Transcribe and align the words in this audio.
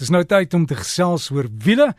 Dis 0.00 0.08
nou 0.08 0.22
tyd 0.24 0.54
om 0.56 0.62
te 0.64 0.78
gesels 0.78 1.26
oor 1.34 1.44
wiele 1.60 1.90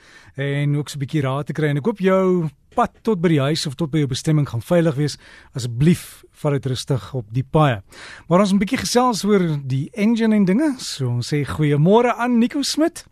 en 0.41 0.75
ook 0.79 0.89
so 0.89 0.97
'n 0.97 1.03
bietjie 1.03 1.21
raad 1.21 1.45
te 1.45 1.53
kry 1.53 1.69
en 1.69 1.77
ek 1.77 1.85
hoop 1.85 1.99
jou 1.99 2.49
pad 2.75 2.91
tot 3.03 3.21
by 3.21 3.29
die 3.29 3.39
huis 3.39 3.67
of 3.67 3.75
tot 3.75 3.91
by 3.91 3.99
jou 3.99 4.07
bestemming 4.07 4.47
gaan 4.49 4.61
veilig 4.61 4.95
wees. 4.95 5.17
Asseblief 5.53 6.23
vat 6.31 6.53
dit 6.53 6.65
rustig 6.65 7.13
op 7.13 7.27
die 7.29 7.43
paaie. 7.43 7.83
Maar 8.27 8.39
ons 8.39 8.53
'n 8.53 8.57
bietjie 8.57 8.79
gesels 8.79 9.23
oor 9.23 9.59
die 9.67 9.89
engine 9.93 10.35
en 10.35 10.45
dinge. 10.45 10.75
So 10.79 11.09
ons 11.09 11.33
sê 11.33 11.45
goeiemôre 11.45 12.15
aan 12.17 12.39
Nico 12.39 12.61
Smit. 12.63 13.05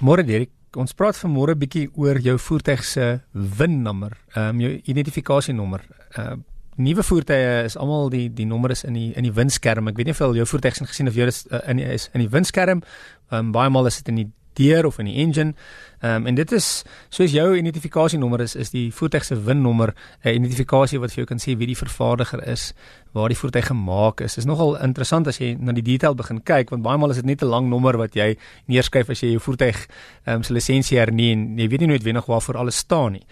Môre 0.00 0.24
Dirk, 0.24 0.50
ons 0.76 0.92
praat 0.92 1.16
vanmôre 1.16 1.54
bietjie 1.54 1.88
oor 1.94 2.18
jou 2.18 2.38
voertuig 2.38 2.84
se 2.84 3.20
VIN-nommer, 3.32 4.12
ehm 4.34 4.48
um, 4.48 4.60
jou 4.60 4.80
identifikasienommer. 4.84 5.80
Ehm 6.16 6.32
uh, 6.32 6.53
nuwe 6.76 7.02
voertuie 7.02 7.64
is 7.64 7.76
almal 7.76 8.08
die 8.10 8.28
die 8.34 8.46
nommer 8.46 8.70
is 8.70 8.84
in 8.84 8.94
die 8.98 9.12
in 9.14 9.26
die 9.26 9.34
windskerm. 9.34 9.88
Ek 9.88 9.98
weet 9.98 10.10
nie 10.10 10.16
jy 10.18 10.30
jou 10.40 10.46
voertuig 10.46 10.76
sien 10.76 10.90
gesien 10.90 11.08
of 11.08 11.14
jy 11.14 11.26
is 11.30 11.44
uh, 11.50 11.60
in 11.70 11.82
die, 11.82 11.84
is 11.84 12.08
in 12.14 12.24
die 12.24 12.30
windskerm. 12.30 12.82
Ehm 13.30 13.46
um, 13.46 13.52
baie 13.52 13.70
maal 13.70 13.86
is 13.86 14.02
dit 14.02 14.08
in 14.08 14.22
die 14.22 14.30
deur 14.54 14.86
of 14.86 14.98
in 14.98 15.06
die 15.10 15.16
engine. 15.22 15.54
Ehm 16.00 16.22
um, 16.22 16.26
en 16.26 16.34
dit 16.34 16.52
is 16.52 16.84
soos 17.08 17.32
jou 17.32 17.46
identifikasienommer 17.56 18.40
is 18.40 18.54
is 18.54 18.70
die 18.70 18.90
voertuig 18.92 19.24
se 19.24 19.36
VIN-nommer 19.36 19.94
'n 20.24 20.34
identifikasie 20.34 20.98
wat 20.98 21.10
vir 21.10 21.24
jou 21.24 21.26
kan 21.26 21.38
sê 21.38 21.56
wie 21.58 21.66
die 21.66 21.78
vervaardiger 21.78 22.42
is, 22.48 22.74
waar 23.12 23.28
die 23.28 23.38
voertuig 23.38 23.66
gemaak 23.66 24.20
is. 24.20 24.38
Is 24.38 24.44
nogal 24.44 24.76
interessant 24.82 25.26
as 25.26 25.38
jy 25.38 25.56
na 25.58 25.72
die 25.72 25.82
detail 25.82 26.14
begin 26.14 26.42
kyk 26.42 26.70
want 26.70 26.82
baie 26.82 26.98
maal 26.98 27.10
is 27.10 27.16
dit 27.16 27.26
net 27.26 27.42
'n 27.42 27.46
lang 27.48 27.68
nommer 27.68 27.96
wat 27.96 28.14
jy 28.14 28.36
neerskryf 28.66 29.10
as 29.10 29.20
jy 29.20 29.30
jou 29.30 29.40
voertuig 29.40 29.86
ehm 30.26 30.36
um, 30.36 30.42
se 30.42 30.52
lisensie 30.52 30.98
hernie 30.98 31.32
en 31.32 31.58
jy 31.58 31.68
weet 31.68 31.80
nie 31.80 31.88
noodwendig 31.88 32.26
waarvoor 32.26 32.56
alles 32.56 32.76
staan 32.76 33.12
nie. 33.12 33.26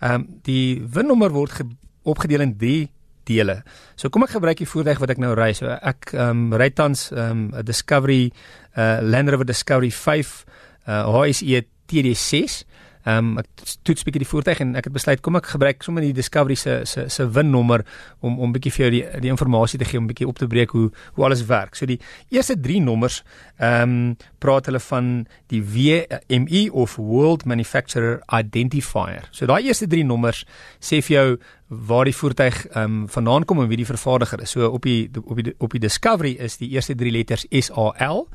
Ehm 0.00 0.14
um, 0.14 0.26
die 0.42 0.82
VIN-nommer 0.86 1.30
word 1.30 1.62
opgedeel 2.02 2.40
in 2.40 2.56
3 2.56 2.88
dele. 3.28 3.60
So 3.96 4.10
kom 4.12 4.24
ek 4.26 4.34
gebruik 4.36 4.62
die 4.62 4.68
voertuig 4.68 5.00
wat 5.02 5.12
ek 5.14 5.22
nou 5.22 5.34
ry. 5.38 5.52
So 5.56 5.70
ek 5.70 6.14
ehm 6.16 6.48
um, 6.48 6.58
ry 6.58 6.70
tans 6.74 7.08
ehm 7.12 7.30
um, 7.30 7.42
'n 7.52 7.66
Discovery 7.68 8.30
uh 8.76 8.98
Land 9.02 9.30
Rover 9.30 9.46
Discovery 9.46 9.90
5 9.90 10.44
uh 10.88 11.04
HSE 11.12 11.64
TD6. 11.88 12.64
Ehm 13.08 13.32
um, 13.32 13.38
ek 13.40 13.46
toets 13.86 14.04
bietjie 14.04 14.20
die 14.20 14.28
voertuig 14.28 14.58
en 14.60 14.74
ek 14.76 14.88
het 14.88 14.92
besluit 14.92 15.20
kom 15.24 15.38
ek 15.38 15.46
gebruik 15.48 15.84
sommer 15.86 16.04
die 16.04 16.12
Discovery 16.16 16.56
se 16.60 16.80
se 16.84 17.06
se 17.08 17.24
VIN-nommer 17.24 17.84
om 18.20 18.36
om 18.44 18.52
bietjie 18.52 18.72
vir 18.74 18.84
jou 18.84 18.90
die 18.92 19.02
die 19.24 19.30
inligting 19.32 19.80
te 19.80 19.88
gee 19.88 20.00
om 20.00 20.08
bietjie 20.10 20.28
op 20.28 20.38
te 20.38 20.48
breek 20.50 20.74
hoe 20.76 20.90
hoe 21.16 21.24
alles 21.24 21.46
werk. 21.48 21.78
So 21.78 21.86
die 21.86 22.00
eerste 22.28 22.58
3 22.60 22.82
nommers 22.84 23.22
ehm 23.56 23.94
um, 23.94 24.16
praat 24.38 24.68
hulle 24.68 24.80
van 24.80 25.26
die 25.48 25.62
WMI 25.62 26.68
of 26.70 26.96
World 26.96 27.46
Manufacturer 27.46 28.20
Identifier. 28.28 29.28
So 29.30 29.46
daai 29.46 29.64
eerste 29.64 29.88
3 29.88 30.04
nommers 30.04 30.44
sê 30.80 31.00
vir 31.00 31.14
jou 31.16 31.28
waar 31.88 32.04
die 32.04 32.16
voertuig 32.16 32.66
ehm 32.66 32.84
um, 32.84 33.08
vandaan 33.08 33.44
kom 33.44 33.62
en 33.62 33.68
wie 33.72 33.80
die 33.80 33.88
vervaardiger 33.88 34.42
is. 34.42 34.50
So 34.50 34.68
op 34.68 34.82
die 34.82 35.08
op 35.24 35.36
die 35.36 35.54
op 35.58 35.72
die 35.72 35.80
Discovery 35.80 36.36
is 36.38 36.60
die 36.60 36.70
eerste 36.76 36.94
3 36.94 37.10
letters 37.10 37.46
SAL 37.48 38.26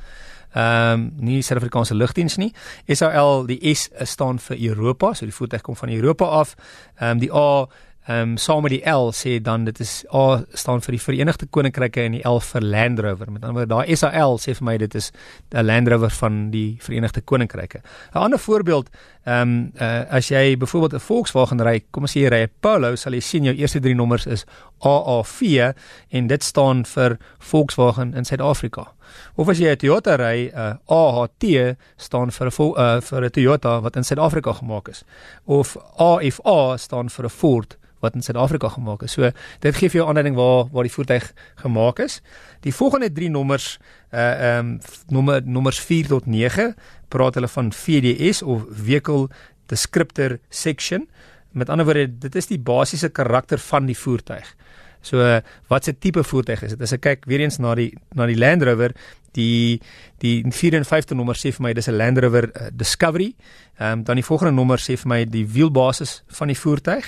ehm 0.54 0.94
um, 0.94 1.12
nie 1.18 1.42
Suid-Afrikaanse 1.42 1.96
lugdiens 1.96 2.38
nie. 2.38 2.52
SAL 2.88 3.48
die 3.50 3.74
S 3.74 3.90
staan 4.10 4.40
vir 4.40 4.58
Europa, 4.70 5.14
so 5.14 5.26
die 5.26 5.34
voertuig 5.34 5.62
kom 5.62 5.76
van 5.76 5.90
Europa 5.90 6.26
af. 6.26 6.56
Ehm 7.00 7.12
um, 7.12 7.20
die 7.20 7.34
A 7.34 7.68
ehm 8.04 8.20
um, 8.30 8.38
saam 8.38 8.62
met 8.62 8.72
die 8.72 8.90
L 8.92 9.14
sê 9.16 9.38
dan 9.40 9.64
dit 9.64 9.80
is 9.80 10.06
A 10.12 10.44
staan 10.54 10.82
vir 10.84 10.92
die 10.98 11.00
Verenigde 11.00 11.48
Koninkryke 11.48 12.02
en 12.04 12.18
die 12.18 12.24
L 12.28 12.42
vir 12.44 12.62
Land 12.62 13.00
Rover. 13.00 13.32
Met 13.32 13.46
ander 13.46 13.62
woorde, 13.62 13.72
daai 13.72 13.96
SAL 13.96 14.36
sê 14.44 14.56
vir 14.58 14.66
my 14.68 14.78
dit 14.78 14.96
is 14.96 15.12
'n 15.54 15.66
Land 15.66 15.88
Rover 15.88 16.10
van 16.10 16.52
die 16.52 16.78
Verenigde 16.82 17.22
Koninkryke. 17.22 17.80
'n 18.14 18.18
Ander 18.18 18.40
voorbeeld, 18.40 18.90
ehm 19.26 19.42
um, 19.42 19.72
uh, 19.82 20.04
as 20.10 20.28
jy 20.28 20.58
byvoorbeeld 20.58 20.94
'n 20.94 21.00
Volkswagen 21.00 21.62
ry, 21.62 21.84
kom 21.92 22.04
ons 22.04 22.12
sê 22.12 22.20
jy 22.20 22.30
ry 22.30 22.42
'n 22.44 22.52
Polo, 22.60 22.96
sal 22.96 23.14
jy 23.14 23.22
sien 23.22 23.44
jou 23.44 23.56
eerste 23.56 23.80
3 23.80 23.96
nommers 23.96 24.26
is 24.26 24.46
AA4 24.80 25.74
en 26.10 26.28
dit 26.28 26.44
staan 26.44 26.86
vir 26.86 27.18
Volkswagen 27.40 28.14
in 28.14 28.26
Suid-Afrika. 28.26 28.92
Of 29.36 29.50
as 29.50 29.60
jy 29.60 29.70
'n 29.72 29.78
Toyota 29.78 30.16
ry, 30.18 30.50
'n 30.50 30.56
uh, 30.56 30.76
AHT 30.88 31.78
staan 31.98 32.32
vir 32.32 32.48
'n 32.48 32.74
uh, 32.78 33.02
vir 33.02 33.24
'n 33.24 33.30
Toyota 33.30 33.82
wat 33.82 33.96
in 33.96 34.04
Suid-Afrika 34.04 34.54
gemaak 34.54 34.88
is. 34.90 35.04
Of 35.46 35.78
AFA 35.98 36.78
staan 36.78 37.10
vir 37.10 37.26
'n 37.26 37.30
Ford 37.30 37.78
wat 38.04 38.16
in 38.16 38.22
Suid-Afrika 38.22 38.70
gemaak 38.70 39.04
is. 39.08 39.16
So 39.16 39.32
dit 39.64 39.76
gee 39.80 39.90
vir 39.90 40.02
jou 40.02 40.08
aanduiding 40.08 40.36
waar 40.36 40.68
waar 40.72 40.88
die 40.88 40.92
voertuig 40.92 41.32
gemaak 41.64 42.00
is. 42.04 42.20
Die 42.68 42.76
volgende 42.76 43.12
3 43.12 43.30
nommers 43.32 43.78
uh 44.12 44.20
ehm 44.20 44.60
um, 44.60 44.80
nommer 45.08 45.42
nommers 45.46 45.80
4 45.80 46.08
tot 46.12 46.26
9 46.28 46.76
praat 47.10 47.40
hulle 47.40 47.48
van 47.48 47.72
VDS 47.74 48.42
of 48.42 48.66
Vehicle 48.70 49.30
Descriptor 49.72 50.40
Section. 50.50 51.08
Met 51.52 51.70
ander 51.70 51.86
woorde, 51.86 52.08
dit 52.20 52.36
is 52.36 52.48
die 52.50 52.60
basiese 52.60 53.10
karakter 53.10 53.60
van 53.60 53.86
die 53.86 53.98
voertuig. 53.98 54.56
So 55.04 55.42
wat 55.68 55.84
se 55.84 55.94
tipe 56.00 56.24
voertuig 56.24 56.64
is 56.64 56.76
dit? 56.76 56.82
As 56.82 56.96
ek 56.96 57.04
kyk 57.04 57.28
weer 57.28 57.44
eens 57.44 57.60
na 57.60 57.76
die 57.76 57.92
na 58.16 58.26
die 58.30 58.40
Land 58.40 58.64
Rover, 58.64 58.96
die 59.36 59.82
die 60.24 60.44
54 60.48 61.18
nommer 61.18 61.36
sê 61.36 61.52
vir 61.52 61.64
my 61.66 61.74
dis 61.74 61.90
'n 61.90 61.98
Land 61.98 62.18
Rover 62.24 62.48
uh, 62.48 62.70
Discovery. 62.72 63.34
Ehm 63.80 64.00
um, 64.00 64.04
dan 64.04 64.16
die 64.16 64.26
volgende 64.26 64.54
nommer 64.54 64.80
sê 64.80 64.96
vir 64.98 65.10
my 65.10 65.26
die 65.26 65.46
wielbasis 65.46 66.24
van 66.28 66.48
die 66.48 66.58
voertuig. 66.58 67.06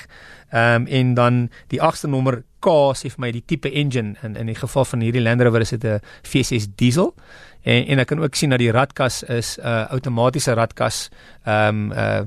Ehm 0.52 0.82
um, 0.82 0.88
en 0.88 1.14
dan 1.14 1.50
die 1.70 1.82
agste 1.82 2.08
nommer 2.08 2.44
K 2.60 2.70
sê 2.94 3.10
vir 3.10 3.22
my 3.22 3.32
die 3.32 3.44
tipe 3.46 3.72
engine 3.72 4.16
en 4.22 4.36
in 4.36 4.48
die 4.48 4.56
geval 4.56 4.86
van 4.86 5.02
hierdie 5.02 5.22
Land 5.22 5.42
Rover 5.42 5.62
is 5.62 5.70
dit 5.70 5.84
'n 5.84 6.00
V6 6.24 6.76
diesel. 6.76 7.16
En 7.64 7.86
en 7.88 8.00
ek 8.00 8.08
kan 8.08 8.20
ook 8.20 8.36
sien 8.36 8.50
dat 8.50 8.60
die 8.60 8.72
radkas 8.72 9.24
is 9.24 9.58
'n 9.58 9.68
uh, 9.68 9.92
outomatiese 9.92 10.54
radkas. 10.54 11.10
Ehm 11.46 11.68
um, 11.68 11.88
'n 11.88 11.92
uh, 11.92 12.26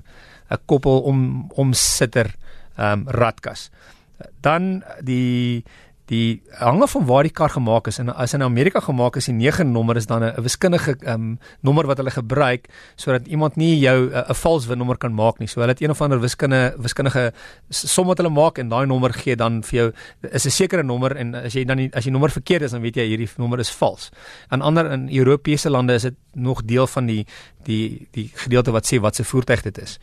'n 0.51 0.59
koppel 0.67 1.01
om 1.01 1.51
omsitter 1.55 2.35
ehm 2.77 2.93
um, 2.93 3.09
radkas 3.09 3.71
dan 4.41 4.83
die 5.01 5.65
die 6.09 6.41
hang 6.57 6.81
af 6.83 6.95
van 6.97 7.05
waar 7.07 7.27
die 7.27 7.33
kar 7.33 7.53
gemaak 7.53 7.89
is 7.91 7.99
en 8.01 8.09
as 8.15 8.35
in 8.35 8.43
Amerika 8.43 8.81
gemaak 8.81 9.17
is 9.21 9.29
die 9.29 9.35
9 9.37 9.73
nommer 9.73 9.97
is 9.97 10.07
dan 10.07 10.25
'n 10.25 10.43
wiskundige 10.43 10.97
um, 11.07 11.39
nommer 11.61 11.87
wat 11.87 11.99
hulle 11.99 12.11
gebruik 12.11 12.69
sodat 12.97 13.29
iemand 13.29 13.57
nie 13.57 13.79
jou 13.79 14.11
'n 14.13 14.35
vals 14.35 14.67
nommer 14.67 14.97
kan 14.97 15.15
maak 15.15 15.39
nie. 15.39 15.49
So 15.49 15.61
hulle 15.61 15.73
het 15.73 15.83
een 15.83 15.91
of 15.91 16.01
ander 16.01 16.21
wiskundige 16.21 16.75
wiskundige 16.79 17.33
som 17.69 18.07
wat 18.07 18.19
hulle 18.19 18.31
maak 18.31 18.59
en 18.59 18.69
daai 18.69 18.87
nommer 18.87 19.13
gee 19.13 19.37
dan 19.37 19.63
vir 19.63 19.79
jou 19.79 19.93
is 20.33 20.47
'n 20.47 20.51
sekere 20.51 20.83
nommer 20.83 21.17
en 21.17 21.35
as 21.35 21.53
jy 21.55 21.65
dan 21.65 21.77
die, 21.77 21.91
as 21.93 22.05
jy 22.05 22.11
nommer 22.11 22.31
verkeerd 22.31 22.63
is 22.63 22.71
dan 22.71 22.81
weet 22.81 22.97
jy 22.97 23.07
hierdie 23.07 23.29
nommer 23.37 23.59
is 23.59 23.71
vals. 23.71 24.11
In 24.51 24.63
ander 24.63 24.91
in 24.91 25.09
Europese 25.11 25.71
lande 25.71 25.95
is 25.95 26.03
dit 26.03 26.15
nog 26.35 26.65
deel 26.65 26.87
van 26.87 27.07
die 27.07 27.27
die 27.65 28.09
die 28.13 28.31
gedeelte 28.35 28.71
wat 28.71 28.87
sê 28.87 29.01
wat 29.01 29.17
se 29.17 29.25
voertuig 29.25 29.63
dit 29.63 29.79
is. 29.79 29.99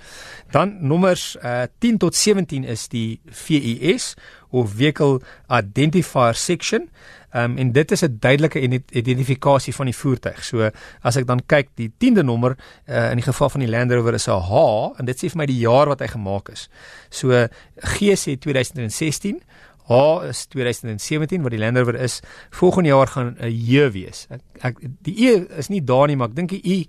Dan 0.52 0.78
nommers 0.88 1.36
uh, 1.44 1.64
10 1.80 1.98
tot 1.98 2.16
17 2.16 2.64
is 2.64 2.88
die 2.88 3.20
VIS 3.26 4.14
of 4.56 4.74
vehicle 4.80 5.20
identifier 5.50 6.36
section. 6.36 6.90
Ehm 7.36 7.52
um, 7.52 7.58
en 7.58 7.72
dit 7.72 7.92
is 7.92 8.02
'n 8.02 8.18
duidelike 8.20 8.60
identifikasie 8.92 9.76
van 9.76 9.86
die 9.86 9.96
voertuig. 9.96 10.44
So 10.44 10.70
as 11.02 11.16
ek 11.16 11.28
dan 11.28 11.42
kyk, 11.46 11.70
die 11.76 11.92
10de 11.98 12.24
nommer 12.24 12.56
uh, 12.88 13.10
in 13.10 13.20
die 13.20 13.26
geval 13.26 13.50
van 13.50 13.60
die 13.60 13.70
Land 13.70 13.92
Rover 13.92 14.14
is 14.14 14.28
'n 14.28 14.40
H 14.40 14.54
en 14.98 15.06
dit 15.06 15.18
sê 15.18 15.30
vir 15.30 15.38
my 15.38 15.46
die 15.46 15.60
jaar 15.60 15.88
wat 15.88 16.00
hy 16.00 16.08
gemaak 16.08 16.50
is. 16.50 16.70
So 17.10 17.48
G 17.76 18.16
sê 18.16 18.38
2016 18.40 19.42
H 19.86 19.94
is 20.30 20.46
2017 20.46 21.42
wat 21.42 21.52
die 21.52 21.60
Land 21.60 21.78
Rover 21.78 21.96
is. 21.96 22.22
Volgende 22.50 22.90
jaar 22.90 23.08
gaan 23.08 23.36
'n 23.40 23.52
J 23.52 23.92
wees. 23.92 24.28
Ek, 24.30 24.42
ek 24.62 24.76
die 25.02 25.28
E 25.28 25.46
is 25.58 25.68
nie 25.68 25.84
daar 25.84 26.08
nie, 26.08 26.16
maar 26.16 26.28
ek 26.28 26.36
dink 26.36 26.50
die 26.50 26.64
I 26.64 26.88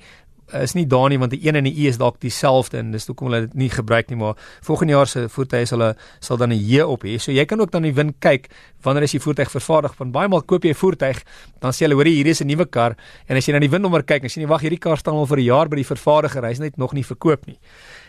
is 0.52 0.74
nie 0.74 0.86
daar 0.86 1.08
nie 1.08 1.18
want 1.18 1.30
die 1.30 1.40
1 1.42 1.56
en 1.56 1.64
die 1.64 1.74
E 1.84 1.88
is 1.88 1.98
dalk 1.98 2.20
dieselfde 2.20 2.78
en 2.78 2.92
dis 2.92 3.06
hoekom 3.06 3.30
hulle 3.30 3.46
dit 3.46 3.54
nie 3.54 3.70
gebruik 3.70 4.10
nie 4.10 4.16
maar 4.16 4.36
volgende 4.62 4.92
jaar 4.92 5.06
se 5.06 5.28
voertuie 5.28 5.66
sal 5.66 5.80
hulle 5.80 5.96
sal 6.20 6.36
dan 6.36 6.52
'n 6.52 6.58
J 6.58 6.82
op 6.82 7.02
hê. 7.04 7.18
So 7.18 7.32
jy 7.32 7.44
kan 7.44 7.60
ook 7.60 7.70
dan 7.70 7.82
die 7.82 7.94
wind 7.94 8.16
kyk 8.20 8.48
wanneer 8.82 9.02
as 9.02 9.12
jy 9.12 9.20
voertuig 9.20 9.50
vervaardig 9.50 9.94
van 9.96 10.12
baie 10.12 10.28
maal 10.28 10.42
koop 10.42 10.62
jy 10.62 10.70
'n 10.70 10.74
voertuig 10.74 11.24
dan 11.60 11.72
sê 11.72 11.86
hulle 11.86 11.94
hoor 11.94 12.04
hier 12.04 12.26
is 12.26 12.40
'n 12.40 12.46
nuwe 12.46 12.66
kar 12.66 12.96
en 13.28 13.36
as 13.36 13.46
jy 13.46 13.52
na 13.52 13.58
die 13.58 13.70
windnommer 13.70 14.02
kyk 14.02 14.22
en 14.22 14.30
sien 14.30 14.42
jy 14.42 14.48
wag 14.48 14.60
hierdie 14.60 14.78
kar 14.78 14.98
staan 14.98 15.14
al 15.14 15.26
vir 15.26 15.38
'n 15.38 15.44
jaar 15.44 15.68
by 15.68 15.76
die 15.76 15.84
vervaardiger 15.84 16.44
hy's 16.44 16.58
net 16.58 16.76
nog 16.76 16.92
nie 16.92 17.04
verkoop 17.04 17.46
nie. 17.46 17.58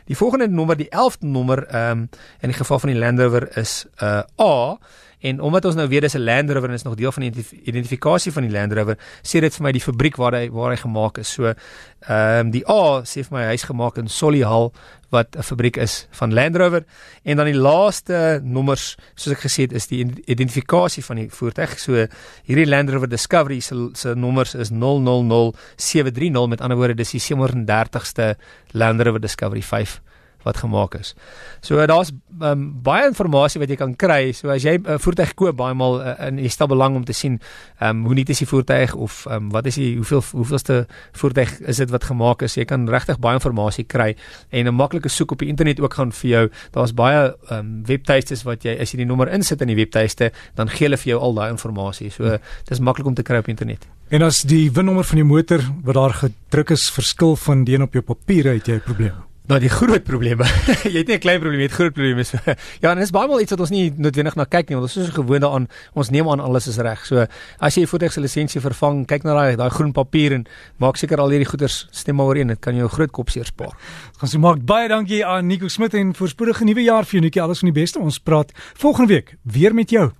Die 0.07 0.15
volgende 0.15 0.47
nommer 0.47 0.77
die 0.77 0.89
11de 0.89 1.27
nommer 1.27 1.65
ehm 1.67 1.91
um, 1.91 2.09
in 2.39 2.53
die 2.53 2.57
geval 2.57 2.79
van 2.79 2.89
die 2.89 2.99
Land 2.99 3.19
Rover 3.19 3.57
is 3.57 3.85
'n 3.99 4.05
uh, 4.05 4.23
A 4.39 4.77
En 5.19 5.39
omdat 5.41 5.65
ons 5.65 5.75
nou 5.75 5.87
weet 5.87 6.01
dis 6.01 6.13
'n 6.13 6.23
Land 6.23 6.49
Rover 6.49 6.69
en 6.69 6.75
is 6.75 6.83
nog 6.83 6.95
deel 6.95 7.11
van 7.11 7.23
die 7.23 7.45
identifikasie 7.63 8.31
van 8.31 8.43
die 8.43 8.51
Land 8.51 8.73
Rover, 8.73 8.97
sê 9.21 9.39
dit 9.39 9.55
vir 9.55 9.63
my 9.63 9.71
die 9.71 9.81
fabriek 9.81 10.15
waar 10.15 10.33
hy 10.33 10.49
waar 10.51 10.69
hy 10.69 10.77
gemaak 10.77 11.17
is. 11.17 11.33
So 11.33 11.45
ehm 11.45 12.39
um, 12.39 12.51
die 12.51 12.63
A 12.69 13.01
sê 13.01 13.23
vir 13.25 13.37
my 13.37 13.43
hy's 13.45 13.63
gemaak 13.63 13.97
in 13.97 14.07
Solihull 14.07 14.71
wat 15.09 15.35
'n 15.37 15.43
fabriek 15.43 15.77
is 15.77 16.07
van 16.11 16.33
Land 16.33 16.55
Rover 16.55 16.83
en 17.23 17.35
dan 17.37 17.45
die 17.45 17.55
laaste 17.55 18.39
nommers 18.43 18.97
soos 19.15 19.33
ek 19.33 19.45
gesê 19.47 19.61
het 19.61 19.73
is 19.73 19.87
die 19.87 20.05
identifikasie 20.25 21.03
van 21.03 21.15
die 21.15 21.29
voertuig. 21.29 21.79
So 21.79 22.07
hierdie 22.43 22.67
Land 22.67 22.89
Rover 22.89 23.09
Discovery 23.09 23.59
se 23.59 23.89
se 23.93 24.15
nommers 24.15 24.55
is 24.55 24.69
000730 24.69 26.47
met 26.47 26.61
ander 26.61 26.77
woorde 26.77 26.95
dis 26.95 27.11
die 27.11 27.21
37ste 27.21 28.35
Land 28.71 29.01
Rover 29.01 29.21
Discovery 29.21 29.61
5 29.61 30.01
wat 30.43 30.57
gemaak 30.57 30.95
is. 30.95 31.13
So 31.61 31.85
daar's 31.85 32.11
um, 32.41 32.81
baie 32.83 33.07
inligting 33.07 33.59
wat 33.59 33.69
jy 33.69 33.77
kan 33.79 33.95
kry. 33.95 34.31
So 34.31 34.49
as 34.53 34.63
jy 34.63 34.77
'n 34.77 34.85
uh, 34.85 34.97
voertuig 34.97 35.33
koop, 35.33 35.55
baie 35.57 35.73
maal 35.73 36.01
uh, 36.01 36.15
in 36.27 36.37
jy 36.37 36.49
stel 36.49 36.67
belang 36.67 36.95
om 36.95 37.05
te 37.05 37.13
sien 37.13 37.39
ehm 37.79 37.89
um, 37.89 38.05
hoe 38.05 38.15
nuut 38.15 38.29
is 38.29 38.39
die 38.39 38.47
voertuig 38.47 38.93
of 38.95 39.25
ehm 39.25 39.35
um, 39.35 39.49
wat 39.51 39.65
is 39.65 39.75
die 39.75 39.95
hoeveel 39.95 40.23
hoeveelste 40.31 40.87
voertuig 41.11 41.59
is 41.59 41.77
dit 41.77 41.89
wat 41.89 42.03
gemaak 42.03 42.41
is. 42.41 42.55
Jy 42.55 42.65
kan 42.65 42.87
regtig 42.89 43.19
baie 43.19 43.39
inligting 43.39 43.85
kry 43.87 44.15
en 44.49 44.67
'n 44.67 44.75
maklike 44.75 45.09
soek 45.09 45.31
op 45.31 45.39
die 45.39 45.49
internet 45.49 45.79
ook 45.79 45.93
gaan 45.93 46.11
vir 46.11 46.29
jou. 46.29 46.49
Daar's 46.71 46.93
baie 46.93 47.35
ehm 47.49 47.59
um, 47.59 47.83
webtuistes 47.85 48.43
wat 48.43 48.63
jy 48.63 48.77
as 48.79 48.91
jy 48.91 48.97
die 48.97 49.05
nommer 49.05 49.27
insit 49.27 49.61
in 49.61 49.67
die 49.67 49.75
webtuiste, 49.75 50.31
dan 50.55 50.69
gee 50.69 50.87
hulle 50.87 50.97
vir 50.97 51.09
jou 51.13 51.19
al 51.19 51.33
daai 51.33 51.49
inligting. 51.49 52.09
So 52.09 52.23
dit 52.23 52.71
is 52.71 52.79
maklik 52.79 53.07
om 53.07 53.13
te 53.13 53.23
kry 53.23 53.37
op 53.37 53.47
internet. 53.47 53.87
En 54.09 54.21
as 54.21 54.41
die 54.47 54.71
winnommer 54.71 55.03
van 55.03 55.19
die 55.19 55.27
motor 55.27 55.59
wat 55.83 55.95
daar 55.95 56.13
gedruk 56.13 56.69
is 56.71 56.89
verskil 56.91 57.35
van 57.35 57.65
die 57.67 57.75
een 57.75 57.81
op 57.81 57.93
jou 57.93 58.03
papiere, 58.03 58.53
het 58.55 58.67
jy 58.67 58.75
'n 58.75 58.81
probleem. 58.85 59.13
Nou 59.47 59.59
die 59.63 59.69
groot 59.71 60.03
probleme. 60.03 60.43
jy 60.91 60.99
het 60.99 61.07
nie 61.07 61.15
'n 61.15 61.23
klein 61.23 61.39
probleem, 61.39 61.61
jy 61.61 61.67
het 61.69 61.77
groot 61.79 61.93
probleme. 61.93 62.23
So, 62.27 62.37
ja, 62.83 62.91
en 62.91 62.99
dit 62.99 63.05
is 63.07 63.15
baie 63.15 63.27
wel 63.27 63.39
iets 63.39 63.55
wat 63.55 63.63
ons 63.63 63.71
nie 63.71 63.93
noodwendig 63.95 64.35
na 64.35 64.43
kyk 64.43 64.67
nie, 64.67 64.75
want 64.75 64.89
ons 64.89 64.97
is 64.97 65.07
so 65.07 65.23
gewoond 65.23 65.41
daaraan. 65.41 65.67
Ons 65.95 66.09
neem 66.11 66.27
aan 66.27 66.43
alles 66.43 66.67
is 66.67 66.77
reg. 66.83 67.05
So 67.07 67.23
as 67.59 67.75
jy 67.75 67.85
jou 67.85 67.91
voertuig 67.93 68.11
se 68.11 68.19
lisensie 68.19 68.61
vervang, 68.61 69.05
kyk 69.07 69.23
na 69.23 69.33
daai 69.39 69.55
daai 69.55 69.69
groen 69.71 69.95
papier 69.95 70.33
en 70.33 70.45
maak 70.83 70.99
seker 70.99 71.23
al 71.23 71.31
hierdie 71.31 71.47
goeders 71.47 71.87
stem 71.91 72.19
maar 72.19 72.27
ooreen. 72.27 72.47
Dit 72.47 72.59
kan 72.59 72.75
jou 72.75 72.89
groot 72.91 73.11
kop 73.11 73.31
seer 73.31 73.47
spaar. 73.47 73.71
Ons 74.19 74.35
so 74.35 74.39
maak 74.39 74.65
baie 74.67 74.91
dankie 74.91 75.23
aan 75.25 75.47
Nico 75.47 75.71
Smit 75.71 75.95
en 75.95 76.11
voorspoedige 76.13 76.67
nuwe 76.67 76.83
jaar 76.83 77.05
vir 77.05 77.21
jou 77.21 77.23
Nico. 77.23 77.39
Alles 77.41 77.63
van 77.63 77.71
die 77.71 77.79
beste. 77.81 77.99
Ons 77.99 78.19
praat 78.19 78.51
volgende 78.75 79.13
week 79.13 79.37
weer 79.43 79.73
met 79.73 79.89
jou. 79.89 80.11